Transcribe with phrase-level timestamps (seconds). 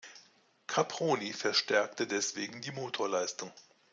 [0.65, 3.51] Caproni verstärkte deswegen die Motorleistung.